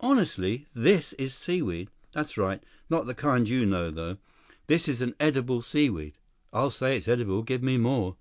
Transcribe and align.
"Honestly. 0.00 0.66
This 0.74 1.12
is 1.12 1.34
seaweed?" 1.36 1.88
"That's 2.10 2.36
right. 2.36 2.60
Not 2.90 3.06
the 3.06 3.14
kind 3.14 3.48
you 3.48 3.64
know, 3.64 3.92
though. 3.92 4.16
This 4.66 4.88
is 4.88 5.00
an 5.00 5.14
edible 5.20 5.62
seaweed." 5.62 6.14
"I'll 6.52 6.70
say 6.70 6.96
it's 6.96 7.06
edible. 7.06 7.44
Give 7.44 7.62
me 7.62 7.78
more." 7.78 8.16